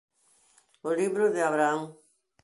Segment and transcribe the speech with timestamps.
[0.87, 1.81] O Libro de Abraham.